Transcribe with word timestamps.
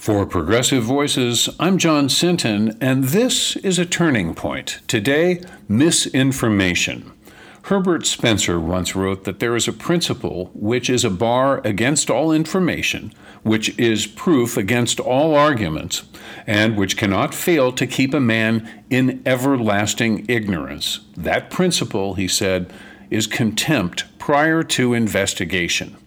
For 0.00 0.24
Progressive 0.24 0.82
Voices, 0.82 1.50
I'm 1.60 1.76
John 1.76 2.08
Sinton, 2.08 2.74
and 2.80 3.04
this 3.04 3.54
is 3.56 3.78
a 3.78 3.84
turning 3.84 4.34
point. 4.34 4.80
Today, 4.88 5.42
misinformation. 5.68 7.12
Herbert 7.64 8.06
Spencer 8.06 8.58
once 8.58 8.96
wrote 8.96 9.24
that 9.24 9.40
there 9.40 9.54
is 9.54 9.68
a 9.68 9.74
principle 9.74 10.50
which 10.54 10.88
is 10.88 11.04
a 11.04 11.10
bar 11.10 11.60
against 11.66 12.08
all 12.08 12.32
information, 12.32 13.12
which 13.42 13.78
is 13.78 14.06
proof 14.06 14.56
against 14.56 15.00
all 15.00 15.34
arguments, 15.34 16.04
and 16.46 16.78
which 16.78 16.96
cannot 16.96 17.34
fail 17.34 17.70
to 17.70 17.86
keep 17.86 18.14
a 18.14 18.20
man 18.20 18.84
in 18.88 19.22
everlasting 19.26 20.24
ignorance. 20.30 21.00
That 21.14 21.50
principle, 21.50 22.14
he 22.14 22.26
said, 22.26 22.72
is 23.10 23.26
contempt 23.26 24.06
prior 24.18 24.62
to 24.62 24.94
investigation. 24.94 25.98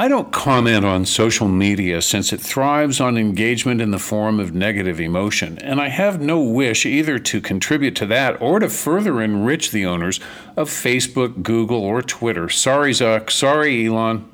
I 0.00 0.08
don't 0.08 0.32
comment 0.32 0.86
on 0.86 1.04
social 1.04 1.46
media 1.46 2.00
since 2.00 2.32
it 2.32 2.40
thrives 2.40 3.02
on 3.02 3.18
engagement 3.18 3.82
in 3.82 3.90
the 3.90 3.98
form 3.98 4.40
of 4.40 4.54
negative 4.54 4.98
emotion, 4.98 5.58
and 5.58 5.78
I 5.78 5.88
have 5.88 6.22
no 6.22 6.40
wish 6.40 6.86
either 6.86 7.18
to 7.18 7.40
contribute 7.42 7.96
to 7.96 8.06
that 8.06 8.40
or 8.40 8.60
to 8.60 8.70
further 8.70 9.20
enrich 9.20 9.72
the 9.72 9.84
owners 9.84 10.18
of 10.56 10.70
Facebook, 10.70 11.42
Google, 11.42 11.82
or 11.82 12.00
Twitter. 12.00 12.48
Sorry, 12.48 12.92
Zuck. 12.92 13.30
Sorry, 13.30 13.86
Elon. 13.86 14.26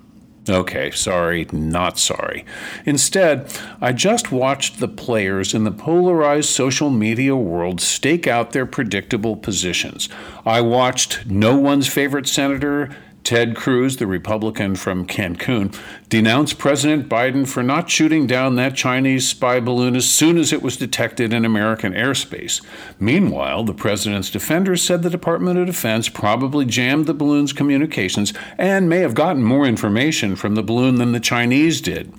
Okay, 0.48 0.92
sorry, 0.92 1.48
not 1.50 1.98
sorry. 1.98 2.44
Instead, 2.84 3.52
I 3.80 3.92
just 3.92 4.30
watched 4.30 4.78
the 4.78 4.86
players 4.86 5.52
in 5.52 5.64
the 5.64 5.72
polarized 5.72 6.48
social 6.48 6.90
media 6.90 7.34
world 7.34 7.80
stake 7.80 8.28
out 8.28 8.52
their 8.52 8.66
predictable 8.66 9.34
positions. 9.34 10.08
I 10.44 10.60
watched 10.60 11.26
no 11.26 11.58
one's 11.58 11.88
favorite 11.88 12.28
senator 12.28 12.94
Ted 13.26 13.56
Cruz, 13.56 13.96
the 13.96 14.06
Republican 14.06 14.76
from 14.76 15.04
Cancun, 15.04 15.76
denounced 16.08 16.58
President 16.58 17.08
Biden 17.08 17.44
for 17.44 17.60
not 17.60 17.90
shooting 17.90 18.24
down 18.28 18.54
that 18.54 18.76
Chinese 18.76 19.28
spy 19.28 19.58
balloon 19.58 19.96
as 19.96 20.08
soon 20.08 20.38
as 20.38 20.52
it 20.52 20.62
was 20.62 20.76
detected 20.76 21.32
in 21.32 21.44
American 21.44 21.92
airspace. 21.92 22.64
Meanwhile, 23.00 23.64
the 23.64 23.74
president's 23.74 24.30
defenders 24.30 24.80
said 24.80 25.02
the 25.02 25.10
Department 25.10 25.58
of 25.58 25.66
Defense 25.66 26.08
probably 26.08 26.64
jammed 26.64 27.06
the 27.06 27.14
balloon's 27.14 27.52
communications 27.52 28.32
and 28.58 28.88
may 28.88 29.00
have 29.00 29.14
gotten 29.14 29.42
more 29.42 29.66
information 29.66 30.36
from 30.36 30.54
the 30.54 30.62
balloon 30.62 30.94
than 30.94 31.10
the 31.10 31.18
Chinese 31.18 31.80
did. 31.80 32.12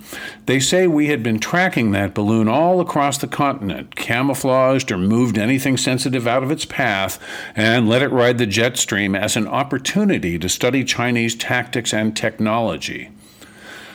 They 0.44 0.60
say 0.60 0.86
we 0.86 1.06
had 1.06 1.22
been 1.22 1.38
tracking 1.38 1.92
that 1.92 2.12
balloon 2.12 2.48
all 2.48 2.82
across 2.82 3.16
the 3.16 3.26
continent, 3.26 3.96
camouflaged 3.96 4.92
or 4.92 4.98
moved 4.98 5.38
anything 5.38 5.78
sensitive 5.78 6.26
out 6.26 6.42
of 6.42 6.50
its 6.50 6.66
path, 6.66 7.18
and 7.56 7.88
let 7.88 8.02
it 8.02 8.12
ride 8.12 8.36
the 8.36 8.46
jet 8.46 8.76
stream 8.76 9.14
as 9.14 9.36
an 9.36 9.48
opportunity 9.48 10.38
to 10.38 10.50
study 10.50 10.84
Chinese 10.98 11.36
tactics 11.36 11.94
and 11.94 12.16
technology. 12.16 13.08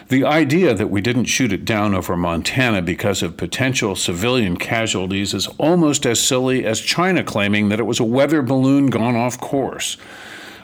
The 0.07 0.23
idea 0.23 0.73
that 0.73 0.89
we 0.89 1.01
didn't 1.01 1.25
shoot 1.25 1.51
it 1.51 1.65
down 1.65 1.93
over 1.93 2.15
Montana 2.15 2.81
because 2.81 3.21
of 3.21 3.35
potential 3.35 3.97
civilian 3.97 4.55
casualties 4.55 5.33
is 5.33 5.47
almost 5.57 6.05
as 6.05 6.21
silly 6.21 6.63
as 6.63 6.79
China 6.79 7.21
claiming 7.21 7.67
that 7.67 7.79
it 7.81 7.83
was 7.83 7.99
a 7.99 8.05
weather 8.05 8.41
balloon 8.41 8.87
gone 8.87 9.17
off 9.17 9.37
course. 9.37 9.97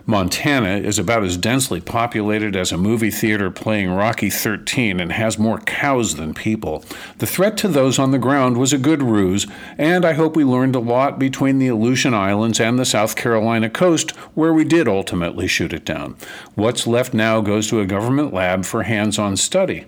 Montana 0.10 0.78
is 0.78 0.98
about 0.98 1.24
as 1.24 1.38
densely 1.38 1.80
populated 1.80 2.56
as 2.56 2.72
a 2.72 2.80
movie 2.80 3.12
theater 3.12 3.52
playing 3.52 3.92
Rocky 3.92 4.32
13 4.32 5.00
and 5.00 5.12
has 5.12 5.38
more 5.38 5.60
cows 5.60 6.16
than 6.16 6.34
people. 6.34 6.84
The 7.20 7.28
threat 7.28 7.58
to 7.58 7.68
those 7.68 8.00
on 8.00 8.10
the 8.10 8.18
ground 8.18 8.58
was 8.58 8.74
a 8.74 8.80
good 8.80 9.04
ruse, 9.04 9.46
and 9.78 10.04
I 10.04 10.14
hope 10.14 10.36
we 10.36 10.44
learned 10.44 10.76
a 10.76 10.80
lot 10.80 11.20
between 11.20 11.60
the 11.60 11.68
Aleutian 11.68 12.16
Islands 12.16 12.60
and 12.60 12.80
the 12.80 12.86
South 12.86 13.16
Carolina 13.16 13.70
coast, 13.70 14.10
where 14.34 14.52
we 14.52 14.64
did 14.64 14.88
ultimately 14.88 15.48
shoot 15.48 15.74
it 15.74 15.86
down. 15.86 16.16
What's 16.56 16.88
left 16.88 17.14
now 17.14 17.42
goes 17.42 17.68
to 17.68 17.80
a 17.80 17.86
government 17.86 18.34
lab 18.34 18.66
for 18.66 18.82
hands 18.82 19.20
on 19.20 19.38
study. 19.38 19.86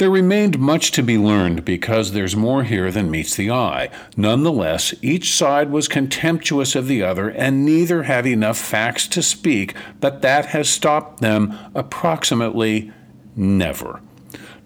There 0.00 0.08
remained 0.08 0.58
much 0.58 0.92
to 0.92 1.02
be 1.02 1.18
learned 1.18 1.66
because 1.66 2.12
there's 2.12 2.34
more 2.34 2.64
here 2.64 2.90
than 2.90 3.10
meets 3.10 3.36
the 3.36 3.50
eye. 3.50 3.90
Nonetheless, 4.16 4.94
each 5.02 5.34
side 5.34 5.70
was 5.70 5.88
contemptuous 5.88 6.74
of 6.74 6.88
the 6.88 7.02
other, 7.02 7.28
and 7.28 7.66
neither 7.66 8.04
had 8.04 8.26
enough 8.26 8.56
facts 8.56 9.06
to 9.08 9.22
speak, 9.22 9.74
but 10.00 10.22
that 10.22 10.46
has 10.46 10.70
stopped 10.70 11.20
them 11.20 11.54
approximately 11.74 12.90
never. 13.36 14.00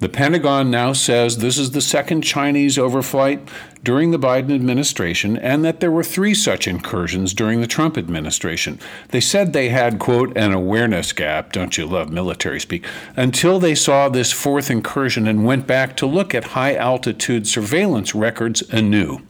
The 0.04 0.10
Pentagon 0.10 0.70
now 0.70 0.92
says 0.92 1.38
this 1.38 1.56
is 1.56 1.70
the 1.70 1.80
second 1.80 2.20
Chinese 2.20 2.76
overflight 2.76 3.48
during 3.82 4.10
the 4.10 4.18
Biden 4.18 4.54
administration 4.54 5.38
and 5.38 5.64
that 5.64 5.80
there 5.80 5.90
were 5.90 6.04
three 6.04 6.34
such 6.34 6.68
incursions 6.68 7.32
during 7.32 7.62
the 7.62 7.66
Trump 7.66 7.96
administration. 7.96 8.78
They 9.08 9.22
said 9.22 9.54
they 9.54 9.70
had, 9.70 9.98
quote, 9.98 10.36
an 10.36 10.52
awareness 10.52 11.14
gap, 11.14 11.52
don't 11.52 11.78
you 11.78 11.86
love 11.86 12.12
military 12.12 12.60
speak, 12.60 12.84
until 13.16 13.58
they 13.58 13.74
saw 13.74 14.10
this 14.10 14.30
fourth 14.30 14.70
incursion 14.70 15.26
and 15.26 15.46
went 15.46 15.66
back 15.66 15.96
to 15.96 16.06
look 16.06 16.34
at 16.34 16.44
high 16.52 16.74
altitude 16.74 17.46
surveillance 17.46 18.14
records 18.14 18.60
anew. 18.70 19.22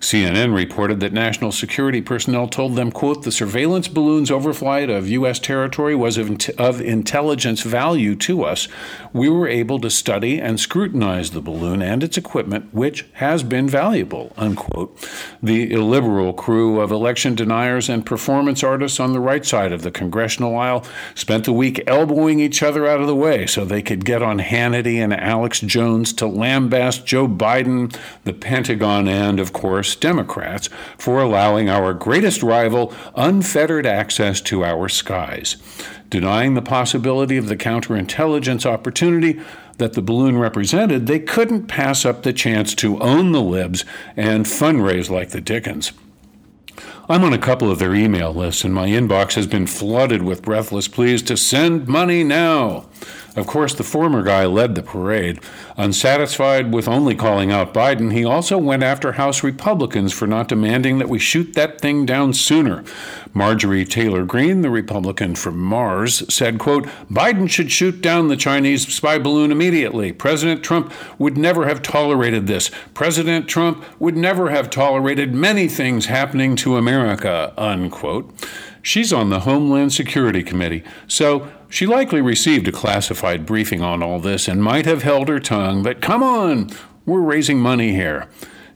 CNN 0.00 0.54
reported 0.54 1.00
that 1.00 1.12
national 1.12 1.52
security 1.52 2.00
personnel 2.00 2.48
told 2.48 2.76
them, 2.76 2.92
quote, 2.92 3.22
the 3.22 3.32
surveillance 3.32 3.88
balloon's 3.88 4.30
overflight 4.30 4.94
of 4.94 5.08
U.S. 5.08 5.38
territory 5.38 5.94
was 5.94 6.18
of, 6.18 6.30
of 6.58 6.80
intelligence 6.80 7.62
value 7.62 8.14
to 8.16 8.44
us. 8.44 8.68
We 9.12 9.28
were 9.28 9.48
able 9.48 9.80
to 9.80 9.90
study 9.90 10.40
and 10.40 10.60
scrutinize 10.60 11.30
the 11.30 11.40
balloon 11.40 11.82
and 11.82 12.02
its 12.02 12.16
equipment, 12.16 12.72
which 12.72 13.06
has 13.14 13.42
been 13.42 13.68
valuable, 13.68 14.32
unquote. 14.36 14.96
The 15.42 15.72
illiberal 15.72 16.32
crew 16.32 16.80
of 16.80 16.90
election 16.90 17.34
deniers 17.34 17.88
and 17.88 18.04
performance 18.04 18.62
artists 18.62 19.00
on 19.00 19.12
the 19.12 19.20
right 19.20 19.44
side 19.44 19.72
of 19.72 19.82
the 19.82 19.90
congressional 19.90 20.56
aisle 20.56 20.84
spent 21.14 21.44
the 21.44 21.52
week 21.52 21.82
elbowing 21.86 22.40
each 22.40 22.62
other 22.62 22.86
out 22.86 23.00
of 23.00 23.06
the 23.06 23.16
way 23.16 23.46
so 23.46 23.64
they 23.64 23.82
could 23.82 24.04
get 24.04 24.22
on 24.22 24.38
Hannity 24.38 24.96
and 24.96 25.12
Alex 25.12 25.60
Jones 25.60 26.12
to 26.14 26.26
lambaste 26.26 27.06
Joe 27.06 27.26
Biden, 27.26 27.96
the 28.24 28.32
Pentagon, 28.32 29.08
and, 29.08 29.40
of 29.40 29.52
course, 29.56 29.96
Democrats 29.96 30.68
for 30.98 31.20
allowing 31.20 31.70
our 31.70 31.94
greatest 31.94 32.42
rival 32.42 32.92
unfettered 33.14 33.86
access 33.86 34.42
to 34.42 34.62
our 34.62 34.86
skies, 34.86 35.56
denying 36.10 36.52
the 36.52 36.60
possibility 36.60 37.38
of 37.38 37.48
the 37.48 37.56
counterintelligence 37.56 38.66
opportunity 38.66 39.40
that 39.78 39.94
the 39.94 40.02
balloon 40.02 40.36
represented, 40.36 41.06
they 41.06 41.18
couldn't 41.18 41.68
pass 41.68 42.04
up 42.04 42.22
the 42.22 42.34
chance 42.34 42.74
to 42.74 43.00
own 43.00 43.32
the 43.32 43.40
libs 43.40 43.84
and 44.14 44.44
fundraise 44.44 45.08
like 45.08 45.30
the 45.30 45.40
Dickens. 45.40 45.92
I'm 47.08 47.24
on 47.24 47.32
a 47.32 47.38
couple 47.38 47.70
of 47.70 47.78
their 47.78 47.94
email 47.94 48.34
lists, 48.34 48.62
and 48.64 48.74
my 48.74 48.88
inbox 48.88 49.34
has 49.34 49.46
been 49.46 49.66
flooded 49.66 50.22
with 50.22 50.42
breathless 50.42 50.88
pleas 50.88 51.22
to 51.22 51.36
send 51.36 51.88
money 51.88 52.24
now. 52.24 52.86
Of 53.36 53.46
course, 53.46 53.74
the 53.74 53.84
former 53.84 54.22
guy 54.22 54.46
led 54.46 54.74
the 54.74 54.82
parade. 54.82 55.40
Unsatisfied 55.76 56.72
with 56.72 56.88
only 56.88 57.14
calling 57.14 57.52
out 57.52 57.74
Biden, 57.74 58.12
he 58.12 58.24
also 58.24 58.56
went 58.56 58.82
after 58.82 59.12
House 59.12 59.42
Republicans 59.42 60.14
for 60.14 60.26
not 60.26 60.48
demanding 60.48 60.98
that 60.98 61.10
we 61.10 61.18
shoot 61.18 61.52
that 61.52 61.78
thing 61.78 62.06
down 62.06 62.32
sooner. 62.32 62.82
Marjorie 63.34 63.84
Taylor 63.84 64.24
Greene, 64.24 64.62
the 64.62 64.70
Republican 64.70 65.34
from 65.34 65.58
Mars, 65.58 66.22
said, 66.32 66.58
quote, 66.58 66.86
Biden 67.10 67.50
should 67.50 67.70
shoot 67.70 68.00
down 68.00 68.28
the 68.28 68.36
Chinese 68.38 68.90
spy 68.92 69.18
balloon 69.18 69.52
immediately. 69.52 70.12
President 70.12 70.62
Trump 70.64 70.90
would 71.18 71.36
never 71.36 71.68
have 71.68 71.82
tolerated 71.82 72.46
this. 72.46 72.70
President 72.94 73.46
Trump 73.48 73.84
would 74.00 74.16
never 74.16 74.48
have 74.48 74.70
tolerated 74.70 75.34
many 75.34 75.68
things 75.68 76.06
happening 76.06 76.56
to 76.56 76.76
America, 76.76 77.52
unquote. 77.58 78.32
She's 78.86 79.12
on 79.12 79.30
the 79.30 79.40
Homeland 79.40 79.92
Security 79.92 80.44
Committee, 80.44 80.84
so 81.08 81.50
she 81.68 81.86
likely 81.86 82.20
received 82.20 82.68
a 82.68 82.72
classified 82.72 83.44
briefing 83.44 83.82
on 83.82 84.00
all 84.00 84.20
this 84.20 84.46
and 84.46 84.62
might 84.62 84.86
have 84.86 85.02
held 85.02 85.28
her 85.28 85.40
tongue, 85.40 85.82
but 85.82 86.00
come 86.00 86.22
on, 86.22 86.70
we're 87.04 87.18
raising 87.20 87.58
money 87.58 87.90
here. 87.90 88.28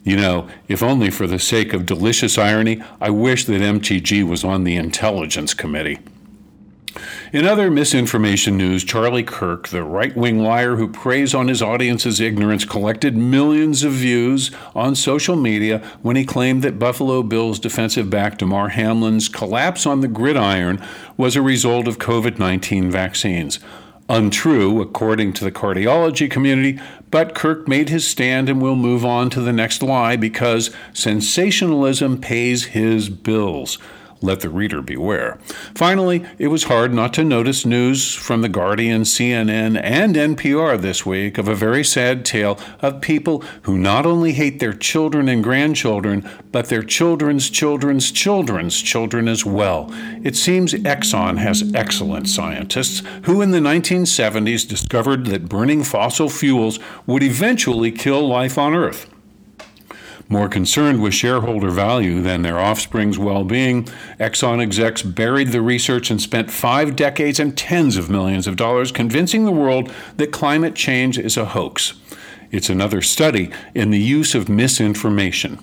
You 0.02 0.16
know, 0.16 0.48
if 0.66 0.82
only 0.82 1.10
for 1.10 1.28
the 1.28 1.38
sake 1.38 1.72
of 1.72 1.86
delicious 1.86 2.38
irony, 2.38 2.82
I 3.00 3.10
wish 3.10 3.44
that 3.44 3.62
MTG 3.62 4.28
was 4.28 4.42
on 4.42 4.64
the 4.64 4.74
Intelligence 4.74 5.54
Committee. 5.54 6.00
In 7.32 7.46
other 7.46 7.70
misinformation 7.70 8.56
news, 8.56 8.82
Charlie 8.82 9.22
Kirk, 9.22 9.68
the 9.68 9.84
right 9.84 10.16
wing 10.16 10.40
liar 10.40 10.74
who 10.74 10.88
preys 10.88 11.32
on 11.32 11.46
his 11.46 11.62
audience's 11.62 12.18
ignorance, 12.18 12.64
collected 12.64 13.16
millions 13.16 13.84
of 13.84 13.92
views 13.92 14.50
on 14.74 14.96
social 14.96 15.36
media 15.36 15.78
when 16.02 16.16
he 16.16 16.24
claimed 16.24 16.62
that 16.62 16.80
Buffalo 16.80 17.22
Bills 17.22 17.60
defensive 17.60 18.10
back 18.10 18.36
Damar 18.36 18.70
Hamlin's 18.70 19.28
collapse 19.28 19.86
on 19.86 20.00
the 20.00 20.08
gridiron 20.08 20.84
was 21.16 21.36
a 21.36 21.42
result 21.42 21.86
of 21.86 21.98
COVID 21.98 22.40
19 22.40 22.90
vaccines. 22.90 23.60
Untrue, 24.08 24.82
according 24.82 25.32
to 25.34 25.44
the 25.44 25.52
cardiology 25.52 26.28
community, 26.28 26.80
but 27.12 27.36
Kirk 27.36 27.68
made 27.68 27.90
his 27.90 28.04
stand 28.04 28.48
and 28.48 28.60
will 28.60 28.74
move 28.74 29.04
on 29.04 29.30
to 29.30 29.40
the 29.40 29.52
next 29.52 29.84
lie 29.84 30.16
because 30.16 30.74
sensationalism 30.92 32.20
pays 32.20 32.64
his 32.64 33.08
bills. 33.08 33.78
Let 34.22 34.40
the 34.40 34.50
reader 34.50 34.82
beware. 34.82 35.38
Finally, 35.74 36.24
it 36.38 36.48
was 36.48 36.64
hard 36.64 36.92
not 36.92 37.14
to 37.14 37.24
notice 37.24 37.64
news 37.64 38.14
from 38.14 38.42
The 38.42 38.48
Guardian, 38.48 39.02
CNN, 39.02 39.80
and 39.82 40.14
NPR 40.14 40.80
this 40.80 41.06
week 41.06 41.38
of 41.38 41.48
a 41.48 41.54
very 41.54 41.82
sad 41.84 42.24
tale 42.24 42.58
of 42.80 43.00
people 43.00 43.42
who 43.62 43.78
not 43.78 44.06
only 44.06 44.32
hate 44.32 44.60
their 44.60 44.72
children 44.72 45.28
and 45.28 45.42
grandchildren, 45.42 46.28
but 46.52 46.68
their 46.68 46.82
children's 46.82 47.48
children's 47.48 48.10
children's 48.10 48.80
children 48.80 49.28
as 49.28 49.46
well. 49.46 49.88
It 50.22 50.36
seems 50.36 50.74
Exxon 50.74 51.38
has 51.38 51.74
excellent 51.74 52.28
scientists 52.28 53.02
who, 53.24 53.40
in 53.40 53.50
the 53.50 53.58
1970s, 53.58 54.68
discovered 54.68 55.26
that 55.26 55.48
burning 55.48 55.82
fossil 55.82 56.28
fuels 56.28 56.78
would 57.06 57.22
eventually 57.22 57.92
kill 57.92 58.26
life 58.26 58.58
on 58.58 58.74
Earth. 58.74 59.08
More 60.32 60.48
concerned 60.48 61.02
with 61.02 61.12
shareholder 61.12 61.70
value 61.70 62.22
than 62.22 62.42
their 62.42 62.60
offspring's 62.60 63.18
well 63.18 63.42
being, 63.42 63.88
Exxon 64.20 64.62
execs 64.62 65.02
buried 65.02 65.48
the 65.48 65.60
research 65.60 66.08
and 66.08 66.22
spent 66.22 66.52
five 66.52 66.94
decades 66.94 67.40
and 67.40 67.58
tens 67.58 67.96
of 67.96 68.08
millions 68.08 68.46
of 68.46 68.54
dollars 68.54 68.92
convincing 68.92 69.44
the 69.44 69.50
world 69.50 69.92
that 70.18 70.30
climate 70.30 70.76
change 70.76 71.18
is 71.18 71.36
a 71.36 71.46
hoax. 71.46 71.94
It's 72.52 72.70
another 72.70 73.02
study 73.02 73.50
in 73.74 73.90
the 73.90 73.98
use 73.98 74.36
of 74.36 74.48
misinformation. 74.48 75.58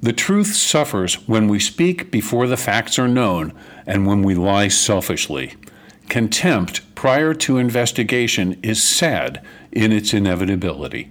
The 0.00 0.12
truth 0.12 0.54
suffers 0.54 1.16
when 1.26 1.48
we 1.48 1.58
speak 1.58 2.12
before 2.12 2.46
the 2.46 2.56
facts 2.56 3.00
are 3.00 3.08
known 3.08 3.52
and 3.84 4.06
when 4.06 4.22
we 4.22 4.36
lie 4.36 4.68
selfishly. 4.68 5.54
Contempt 6.08 6.82
prior 6.94 7.34
to 7.34 7.58
investigation 7.58 8.60
is 8.62 8.80
sad 8.80 9.44
in 9.72 9.90
its 9.90 10.14
inevitability. 10.14 11.10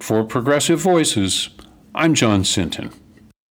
For 0.00 0.22
Progressive 0.22 0.80
Voices, 0.80 1.48
I'm 1.94 2.14
John 2.14 2.42
Sinton. 2.44 2.90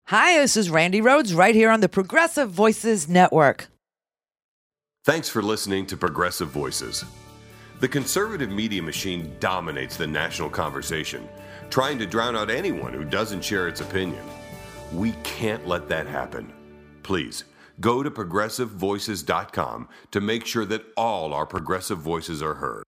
Hi, 0.07 0.39
this 0.39 0.57
is 0.57 0.71
Randi 0.71 0.99
Rhodes 0.99 1.33
right 1.33 1.53
here 1.53 1.69
on 1.69 1.79
the 1.79 1.87
Progressive 1.87 2.49
Voices 2.49 3.07
Network. 3.07 3.67
Thanks 5.05 5.29
for 5.29 5.43
listening 5.43 5.85
to 5.87 5.97
Progressive 5.97 6.49
Voices. 6.49 7.05
The 7.81 7.87
conservative 7.87 8.49
media 8.49 8.81
machine 8.81 9.35
dominates 9.39 9.95
the 9.95 10.07
national 10.07 10.49
conversation, 10.49 11.29
trying 11.69 11.99
to 11.99 12.07
drown 12.07 12.35
out 12.35 12.49
anyone 12.49 12.93
who 12.93 13.05
doesn't 13.05 13.43
share 13.43 13.67
its 13.67 13.81
opinion. 13.81 14.23
We 14.91 15.11
can't 15.23 15.67
let 15.67 15.87
that 15.89 16.07
happen. 16.07 16.51
Please 17.03 17.43
go 17.79 18.01
to 18.01 18.09
progressivevoices.com 18.09 19.87
to 20.11 20.21
make 20.21 20.47
sure 20.47 20.65
that 20.65 20.85
all 20.97 21.33
our 21.33 21.45
progressive 21.45 21.99
voices 21.99 22.41
are 22.41 22.55
heard. 22.55 22.83